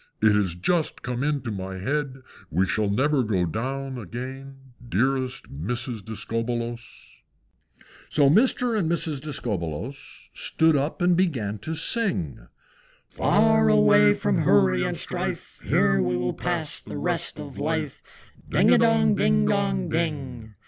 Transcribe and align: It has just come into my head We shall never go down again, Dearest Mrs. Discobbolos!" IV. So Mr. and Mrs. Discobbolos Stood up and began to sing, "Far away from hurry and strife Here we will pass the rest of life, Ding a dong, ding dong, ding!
It 0.19 0.33
has 0.35 0.55
just 0.55 1.03
come 1.03 1.23
into 1.23 1.51
my 1.51 1.77
head 1.77 2.23
We 2.49 2.65
shall 2.65 2.89
never 2.89 3.21
go 3.21 3.45
down 3.45 3.99
again, 3.99 4.73
Dearest 4.89 5.53
Mrs. 5.55 6.03
Discobbolos!" 6.03 7.19
IV. 7.19 7.85
So 8.09 8.27
Mr. 8.27 8.75
and 8.75 8.89
Mrs. 8.91 9.21
Discobbolos 9.21 10.31
Stood 10.33 10.75
up 10.75 11.03
and 11.03 11.15
began 11.15 11.59
to 11.59 11.75
sing, 11.75 12.47
"Far 13.09 13.69
away 13.69 14.13
from 14.13 14.39
hurry 14.39 14.81
and 14.83 14.97
strife 14.97 15.61
Here 15.63 16.01
we 16.01 16.17
will 16.17 16.33
pass 16.33 16.79
the 16.79 16.97
rest 16.97 17.39
of 17.39 17.59
life, 17.59 18.01
Ding 18.49 18.71
a 18.73 18.79
dong, 18.79 19.13
ding 19.13 19.45
dong, 19.45 19.87
ding! 19.87 20.55